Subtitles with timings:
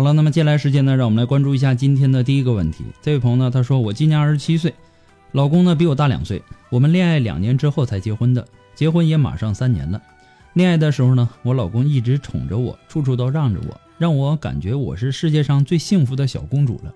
[0.00, 2.86] 好了，那么接下来时间呢，让我们来关注一下今天的第一个问题。
[3.02, 4.72] 这位朋友呢，他说我今年二十七岁，
[5.32, 8.42] 老公呢比我大两岁，我们恋爱两年之后才结婚的，
[8.74, 10.00] 结婚也马上三年了。
[10.54, 16.94] 恋爱的时候呢，我老公一直宠着我，处处都让着我，让我感觉我是世界上最幸福的小公主了。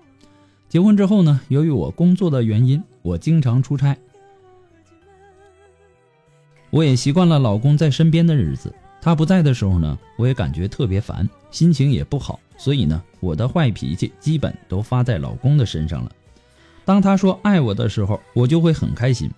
[0.67, 3.95] 结婚之后呢，由于我工作的原因，我经常出差，
[6.71, 8.73] 我也习惯了老公在身边的日子。
[9.05, 12.39] 他不在的时候呢，我也感觉特别烦，心情也不好。
[12.57, 16.11] 所以呢，我的坏脾气基本都发在老公的身上了。
[16.83, 19.29] 当他说爱我的时候，我就会很开心。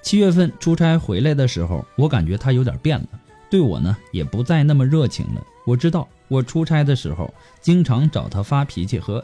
[0.00, 3.08] 七月份出差回来的时候，我感觉他有点变了，
[3.50, 5.46] 对我呢也不再那么热情了。
[5.66, 9.22] 我知道我出差的时候经常找他发脾气和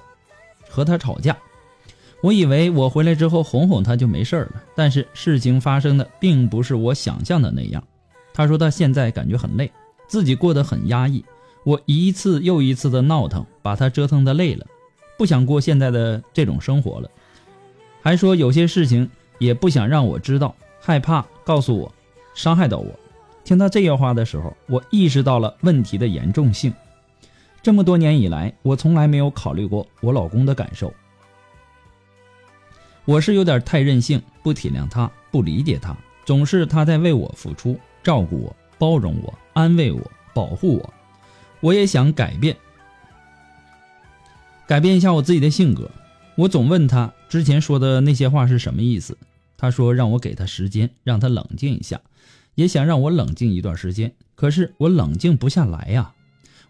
[0.68, 1.34] 和他吵架，
[2.22, 7.82] 我以为我回来之后哄哄他就没事了，但是事情发生的并不是我想象的那样。
[8.34, 9.72] 他说他现在感觉很累，
[10.06, 11.24] 自己过得很压抑。
[11.64, 14.66] 我一次又一次的闹腾，把他折腾的累了，
[15.16, 17.08] 不想过现在的这种生活了，
[18.02, 19.08] 还说有些事情
[19.38, 21.94] 也不想让我知道，害怕告诉我，
[22.34, 22.92] 伤害到我。
[23.44, 26.74] 听到这些话的时候，我意识到了问题的严重性。
[27.62, 30.92] 这么多年以来，我从来没有考虑过我老公的感受，
[33.06, 35.96] 我是有点太任性，不体谅他，不理解他，
[36.26, 40.94] 总是他在为我付出，照顾我，包容我，安慰我，保护我。
[41.60, 42.54] 我也想改变，
[44.66, 45.90] 改变一下我自己的性格。
[46.36, 49.16] 我总问他之前说的那些话是什么意思。
[49.56, 52.02] 他说让我给他时间，让他冷静一下，
[52.54, 54.12] 也想让我冷静一段时间。
[54.34, 56.12] 可是我冷静不下来呀。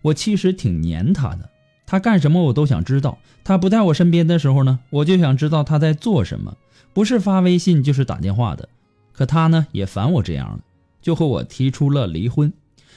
[0.03, 1.50] 我其实挺黏他的，
[1.87, 3.19] 他干什么我都想知道。
[3.43, 6.56] 他不在我身边的时候呢，我就想知道他在做什么，
[6.93, 8.69] 不是发微信就是打电话的。
[9.12, 10.61] 可他呢也烦我这样了，
[11.04, 12.50] 就和我提出了离婚。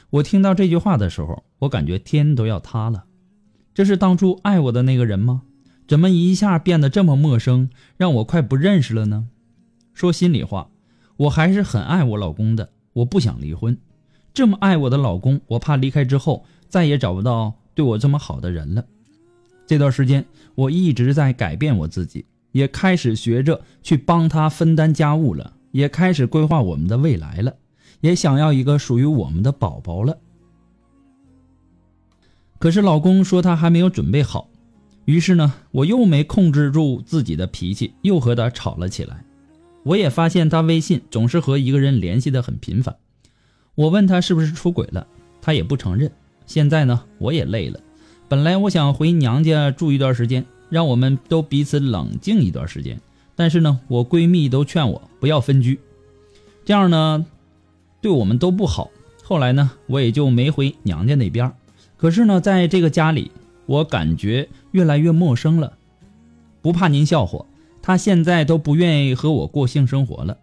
[0.10, 3.04] 我听到这句话的时候，我感觉天都要塌了。
[3.74, 5.42] 这是当初爱我的那个人吗？
[5.90, 9.28] 怎么一下变得这么陌生，让我快不认识了呢？
[9.94, 10.70] 说心里话，
[11.18, 13.78] 我还是很爱我老公的，我不想离婚。
[14.34, 18.86] 这么爱我的老公，我怕离开之后再也找不到对我这么好的人了。
[19.66, 20.26] 这段时间，
[20.56, 27.54] 我一直在改变我自己，也开始学着去帮他分担家务了，也开始规划我们的未来了。
[28.02, 30.18] 也想要一个属于我们的宝宝了，
[32.60, 34.50] 可是老公说他还没有准备好，
[35.06, 39.24] 于是呢，我又没控制住自己的脾气，又和他吵了起来。
[39.84, 42.96] 我也发现他微信总是和一个人联系的很频繁，
[43.74, 45.08] 我问他是不是出轨了，
[45.42, 46.12] 他也不承认。
[46.46, 47.80] 现在呢，我也累了，
[48.28, 53.00] 本来我想回娘家住一段时间，让我们都彼此冷静一段时间，
[53.36, 55.80] 但是呢，我闺蜜都劝我不要分居，
[56.64, 57.26] 这样呢。
[58.02, 58.90] 对我们都不好，
[59.24, 61.52] 后来呢，我也就没回娘家那边。
[61.98, 63.32] 可是呢，在这个家里，
[63.66, 65.78] 我感觉越来越陌生了。
[66.62, 67.46] 不怕您笑话，
[67.82, 70.38] 他现在都不愿意和我过性生活了。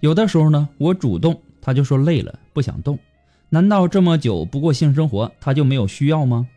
[0.00, 2.98] 有的时候呢，我主动，他就说累了，不想动。
[3.48, 6.48] 难道这么久不过性生活，他就没有需要吗？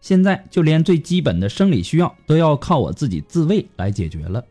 [0.00, 4.44] 现在就连最基本的生理需要都要靠我自己自慰来解决了。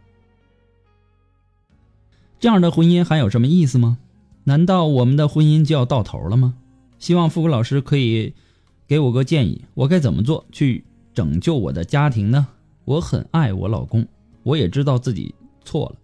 [2.40, 3.98] 这样的婚姻还有什么意思吗？
[4.50, 6.56] 难道我们的婚姻就要到头了吗？
[6.98, 8.34] 希望富贵老师可以
[8.88, 12.48] 给我个建议，我该怎么做去拯救我的家庭呢？
[12.84, 14.08] 我很爱我老公，
[14.42, 15.96] 我也知道自己错了。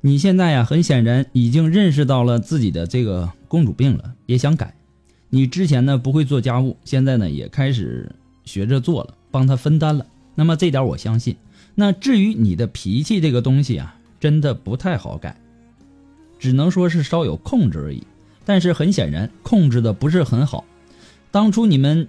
[0.00, 4.74] 你现在呀，很显然已经认识到了自己的这个公主病了，也想改。
[5.28, 8.10] 你之前呢不会做家务，现在呢也开始
[8.46, 10.06] 学着做了，帮他分担了。
[10.34, 11.36] 那么这点我相信。
[11.74, 15.36] 那至于你的脾气这个东西啊，真的不太好改，
[16.38, 18.02] 只能说是稍有控制而已。
[18.44, 20.64] 但是很显然，控制的不是很好。
[21.30, 22.06] 当初你们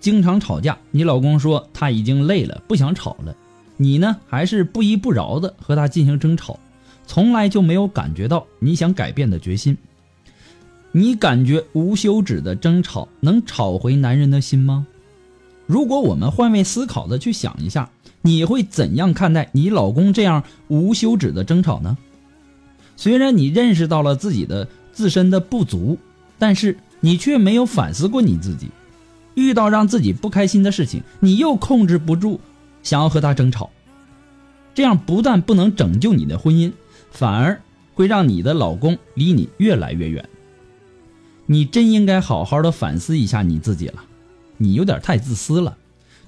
[0.00, 3.34] 经常吵架，你老公说他已经累了，不想吵了，
[3.76, 6.58] 你呢还是不依不饶的和他进行争吵。
[7.06, 9.78] 从来就没有感觉到你想改变的决心。
[10.90, 14.86] 你感觉无休止的争吵能吵回男人的心吗？
[15.66, 17.90] 如果我们换位思考的去想一下，
[18.22, 21.96] 你会怎样看待你老公这样无休止的争吵呢？
[22.96, 25.98] 虽然你认识到了自己的自身的不足，
[26.38, 28.68] 但是你却没有反思过你自己。
[29.34, 32.40] 遇到让自己不开心的事情，你又控制不住
[32.82, 33.68] 想要和他争吵，
[34.74, 36.72] 这样不但不能拯救你的婚姻。
[37.10, 37.60] 反而
[37.94, 40.28] 会让你的老公离你越来越远。
[41.46, 44.04] 你真应该好好的反思一下你自己了，
[44.58, 45.76] 你有点太自私了。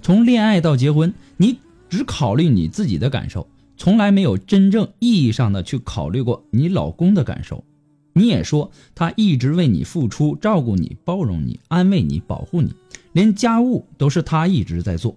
[0.01, 1.59] 从恋爱到结婚，你
[1.89, 7.65] 只考虑你自己的感受，从来没有真正意义上的去考虑过你老公的感受。
[8.13, 12.75] 你也说他一直为你付出，照顾你，包容你，安慰你，保护你，
[13.13, 15.17] 连家务都是他一直在做。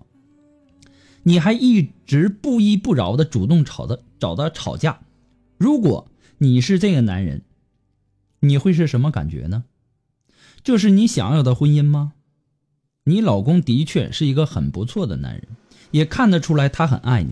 [1.23, 4.99] 你还一直不依不饶的主动吵的找他吵架。
[5.57, 6.07] 如果
[6.39, 7.43] 你是这个男人，
[8.39, 9.63] 你会是什么感觉呢？
[10.63, 12.13] 这是你想要的婚姻吗？
[13.03, 15.43] 你老公的确是一个很不错的男人，
[15.89, 17.31] 也看得出来他很爱你，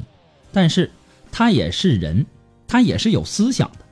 [0.52, 0.90] 但是
[1.32, 2.26] 他也是人，
[2.68, 3.86] 他也是有思想的。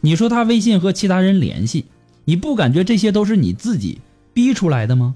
[0.00, 1.86] 你说他微信和其他人联系，
[2.24, 4.00] 你不感觉这些都是你自己
[4.34, 5.14] 逼出来的吗？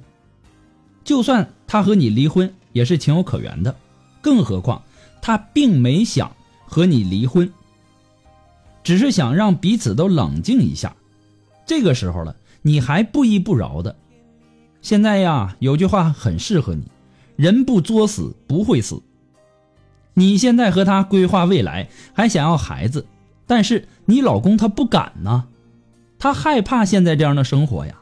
[1.02, 3.74] 就算他和你离婚，也是情有可原的，
[4.20, 4.80] 更何况
[5.20, 6.30] 他并没想
[6.64, 7.52] 和你离婚。
[8.84, 10.94] 只是想让彼此都冷静一下，
[11.66, 13.96] 这个时候了，你还不依不饶的。
[14.82, 16.82] 现在呀，有句话很适合你：
[17.36, 19.00] 人不作死不会死。
[20.14, 23.06] 你现在和他规划未来，还想要孩子，
[23.46, 25.44] 但是你老公他不敢呢，
[26.18, 27.94] 他害怕现在这样的生活呀，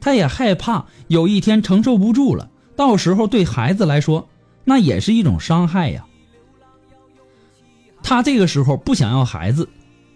[0.00, 4.28] 他也害怕有一天承受不住了，到时候对孩子来说，
[4.64, 6.04] 那也是一种伤害呀。
[8.02, 9.68] 他这个时候不想要孩子。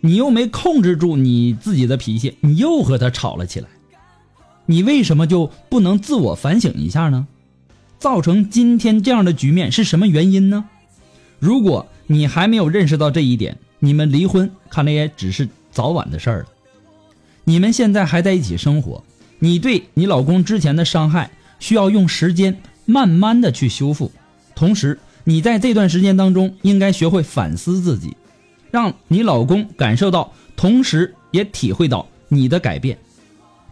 [0.05, 3.69] 你又没控制住你自己的脾气，你又和他吵了起来。
[4.73, 7.27] 你为什么就不能自我反省一下呢？
[7.99, 10.65] 造成今天这样的局面是什么原因呢？
[11.39, 16.47] 如果你还没有认识到这一点，你们离婚看来也只是早晚的事儿了。
[17.45, 19.05] 你们现在还在一起生活，
[19.41, 21.31] 你对你老公之前的伤害
[21.61, 24.11] 需要用时间慢慢的去修复。
[24.55, 28.17] 同时，你在这段时间当中应该学会反思自己。
[28.71, 32.97] 让你老公感受到，同时也体会到你的改变。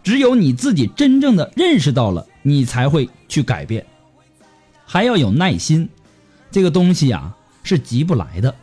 [0.03, 3.85] 只有你自己真正的认识到了，你才会去改变。
[4.85, 5.89] 还要有耐心，
[6.51, 8.55] 这个东西啊是急不来的。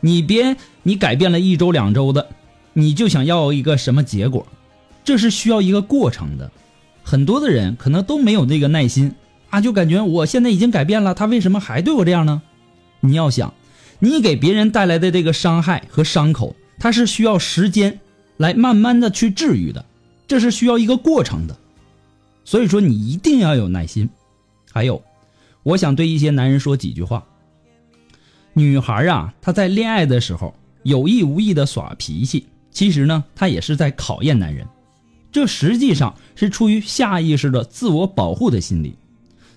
[0.00, 2.28] 你别你改变了一周两周的，
[2.72, 4.46] 你就想要一个什么结果？
[5.04, 6.50] 这是需要一个过程的。
[7.02, 9.14] 很多的人可能都没有那个耐心
[9.50, 12.42] 啊，就感觉我现在已经改变了，他为什么还对我这样呢？
[13.00, 13.52] 你要想。
[14.00, 18.00] 你给别人带来的这个伤害和伤口，它是需要时间
[18.36, 19.86] 来慢慢的去治愈的，
[20.26, 21.56] 这是需要一个过程的。
[22.44, 24.08] 所以说，你一定要有耐心。
[24.72, 25.02] 还有，
[25.62, 27.24] 我想对一些男人说几句话。
[28.52, 34.66] 女孩啊，她在恋爱的时候有意无意的耍脾气，其实呢，她也是在考验男人。
[35.32, 38.94] 这实际上是出于下意识的自我保护的心理。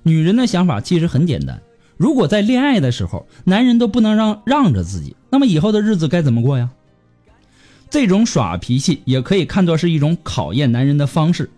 [0.04, 1.62] 女人的想法其实很简单。
[1.98, 6.70] 如果在恋爱的时候，男人都不能让让着自己，那么以后的日子该怎么过呀？
[7.89, 11.50] 这种耍脾气也可以看作是一种考验男人的方式。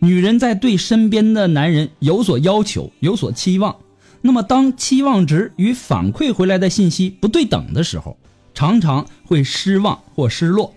[0.00, 3.76] 女人在对身边的男人有所要求、有所期望，
[4.20, 8.16] 那么当期望值与反馈回来的信息不对等的时候，
[8.54, 10.74] 常常会失望或失落。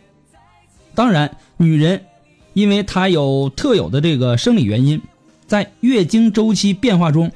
[0.93, 2.03] 当然，女人
[2.53, 5.01] 因为她有特有的这个生理原因，
[5.47, 7.31] 在月经周期变化中。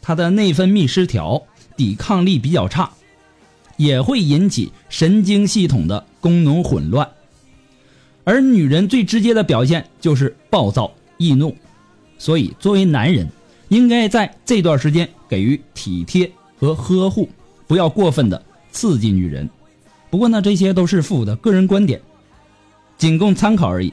[0.00, 1.42] 她的内分泌失调，
[1.76, 2.90] 抵抗力比较差，
[3.78, 7.08] 也会引起神经系统的功能混乱。
[8.24, 11.56] 而女人最直接的表现就是暴躁易怒，
[12.18, 13.26] 所以作为男人，
[13.68, 16.30] 应该在这段时间给予体贴
[16.60, 17.26] 和呵护，
[17.66, 19.48] 不要过分的刺激女人。
[20.10, 21.98] 不过呢，这些都是父母的个人观点，
[22.98, 23.92] 仅供参考而已。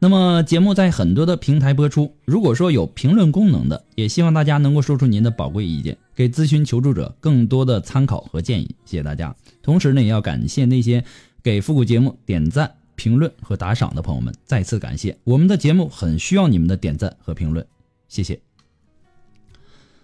[0.00, 8.76] 那么节目在很多的平台播出，如果说有评论功能的，也希望大家能够说出您的宝贵意见，给咨询求助者更多的参考和建议。
[8.84, 9.34] 谢谢大家。
[9.60, 11.04] 同时呢，也要感谢那些
[11.42, 15.18] 给复古节目点赞、评论和打赏的朋友们，再次感谢。
[15.24, 17.66] 我们的节目很需要你们的点赞和评论，
[18.08, 18.40] 谢谢。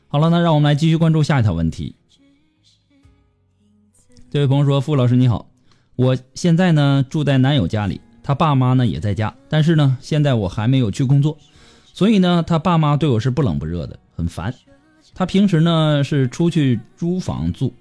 [0.08, 1.94] 好了，那让我们来继续关注下一条问题。
[4.28, 5.48] 这位朋友说：“傅老师你好，
[5.94, 11.36] 我现在呢住在男友家里。”他爸妈呢也在家，但是呢，现在我还没有去工作，
[11.92, 14.52] 所以呢，他爸妈对我是不冷不热的，很烦。
[15.14, 17.72] 他平时呢是出去租房住，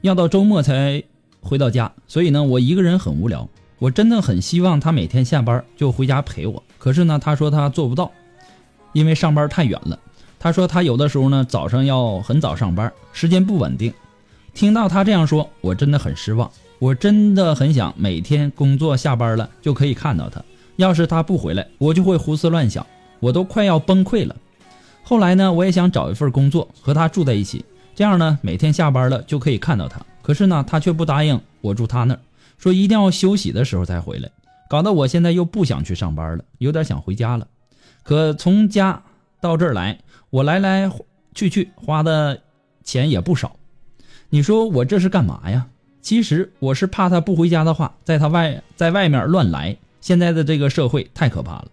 [0.00, 1.02] 要到周末才
[1.40, 3.46] 回到家，所以呢，我一个人很无聊。
[3.78, 8.10] 我真的很希望他每天下班就回家陪我，可是呢，他说他做不到，
[8.92, 9.98] 因为上班太远了。
[10.38, 13.92] 他说他有的时候呢早上要很早上班，时间不稳定。
[14.54, 16.50] 听到他这样说，我真的很失望。
[16.82, 20.42] 我真的很想每天工作下班了就可以看到他。
[20.74, 22.84] 要是他不回来，我就会胡思乱想，
[23.20, 24.34] 我都快要崩溃了。
[25.04, 30.04] 后来呢，我也想找一份工作和他住在一起，这样呢，每天下班了就可以看到他。
[30.22, 32.20] 可是呢，他却不答应我住他那儿，
[32.58, 34.28] 说一定要休息的时候才回来，
[34.68, 37.46] 搞得我现在又不想去上班了，有点想回家了。
[38.02, 39.00] 可从家
[39.40, 40.90] 到这儿来，我来来
[41.32, 42.40] 去去花的
[42.82, 43.54] 钱也不少，
[44.30, 45.68] 你说我这是干嘛呀？
[46.02, 49.74] 其实我是怕他不回家的话，在他外在外面乱来。
[50.00, 51.68] 现在的这个社会太可怕了，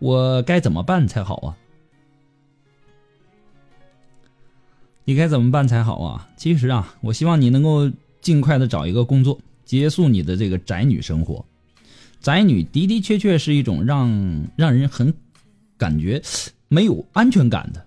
[0.00, 1.56] 我该怎么办才好啊？
[5.04, 6.28] 你该怎么办才好啊？
[6.36, 7.88] 其实啊，我希望你能够
[8.20, 11.44] 尽快的找一个工作，结束你的这个宅女生活。
[12.20, 15.14] 宅女的的确确是一种让让人很
[15.76, 16.20] 感觉
[16.66, 17.86] 没有安全感的。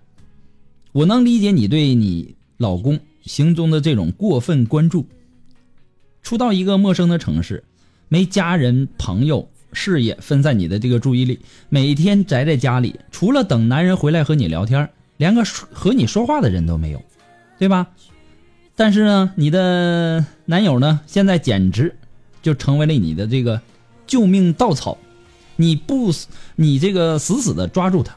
[0.92, 5.06] 我能理解你对你老公行踪的这种过分关注。
[6.22, 7.64] 初到一个陌生的城市，
[8.08, 17.02] 没家人、朋友、事业分散你的这个注意力，每天宅在家里，除了等男人回来和你聊天，连个和你说话的人都没有，
[17.58, 17.88] 对吧？
[18.76, 21.94] 但是呢，你的男友呢，现在简直
[22.40, 23.60] 就成为了你的这个
[24.06, 24.96] 救命稻草，
[25.56, 28.16] 你不死，你这个死死的抓住他，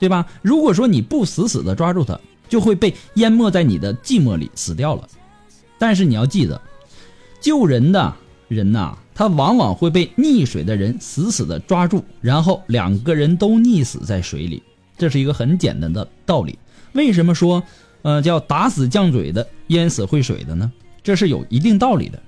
[0.00, 0.26] 对吧？
[0.42, 2.18] 如果说你不死死的抓住他，
[2.48, 5.08] 就会被淹没在你的寂寞里死掉了。
[5.78, 6.60] 但是你要记得。
[7.44, 8.14] 救人的
[8.48, 14.62] 人呐，他往往会被溺水的人死死的抓住，然后两个人都溺死在水里。
[14.96, 16.58] 这是一个很简单的道理。
[16.94, 17.62] 为什么说，
[18.00, 20.72] 呃，叫打死犟嘴的，淹死会水的呢？
[21.02, 22.18] 这是有一定道理的。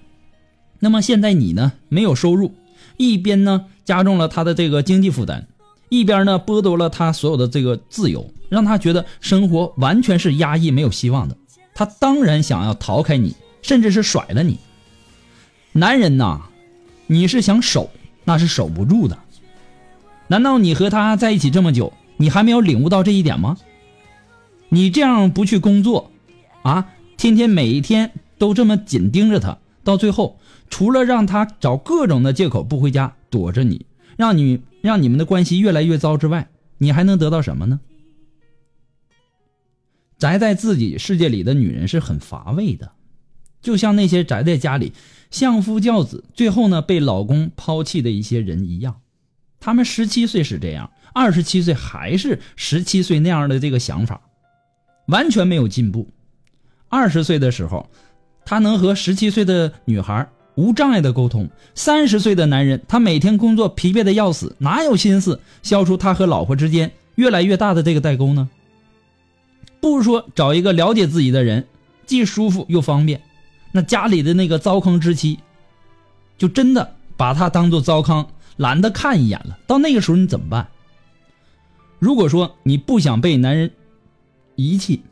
[0.81, 2.53] 那么现在你呢，没有收入，
[2.99, 5.47] 一边呢加重了他的这个经济负担，
[5.89, 11.35] 一边呢剥夺了他所有的这个自由，让他觉得生活完全是压抑、没有希望的。
[11.75, 14.59] 他当然想要逃开你，甚至是甩了你。
[15.77, 16.41] 男人呐，
[17.07, 17.91] 你是想守，
[18.25, 19.19] 那是守不住的。
[20.29, 23.59] 难道你和他在一起这么久，你还没有领悟到这一点吗？
[24.71, 26.11] 你这样不去工作，
[26.63, 30.39] 啊，天天每一天都这么紧盯着他，到最后
[30.71, 33.85] 除了让他找各种的借口不回家，躲着你，
[34.17, 37.81] 让你让你们的关系越来越糟之外，你还能得到什么呢？
[40.17, 42.93] 宅在自己世界里的女人是很乏味的。
[43.63, 44.93] 就像那些宅在家里
[45.31, 48.97] 相夫教子，最后呢被老公抛弃的一些人一样。
[49.59, 54.21] 他们十七岁是这样，二十七岁还是十七岁那样的这个想法，
[55.07, 56.09] 完全没有进步。
[56.89, 57.89] 二十岁的时候，
[58.45, 68.49] 他能和十七岁的女孩无障碍的沟通；三十岁的男人，他每天工作疲惫的要死，哪有心思消除他和老婆之间越来越大的这个代沟呢？
[69.81, 71.67] 不如说找一个了解自己的人，
[72.07, 73.21] 既舒服又方便。
[73.77, 75.39] 那家里的那个糟糠之妻，
[76.39, 79.59] 就真的把他当做糟糠，懒得看一眼了。
[79.67, 80.67] 到那个时候你怎么办？
[81.99, 83.71] 如果说你不想被男人
[84.55, 85.03] 遗弃，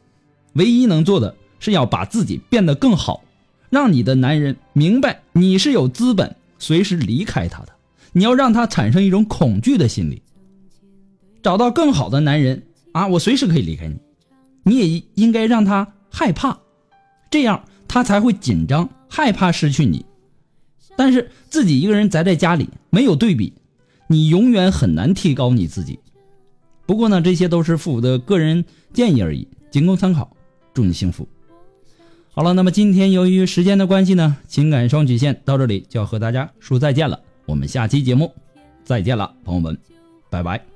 [0.54, 3.22] 唯一能做的是要把自己变得更好，
[3.68, 7.74] 让你的男人明白你是有资本随时离开他的。
[8.12, 10.22] 你要让他产生一种恐惧的心理，
[11.42, 13.98] 找到更好的男人啊，我随时可以离开你。
[14.62, 16.58] 你也应该让他害怕，
[17.30, 20.04] 这样他才会紧张，害怕失去你。
[20.96, 23.52] 但是自己一个人宅在家里，没有对比，
[24.08, 25.98] 你永远很难提高你自己。
[26.86, 30.36] 不过呢，这些都是父母的个人建议而已，仅供参考。
[30.72, 31.28] 祝你幸福。
[32.32, 37.20] 好了，那么今天由于时间的关系呢，情感双曲线到这里就要和大家说再见了。
[37.46, 38.32] 我们下期节目
[38.84, 39.78] 再见了，朋友们，
[40.30, 40.73] 拜拜。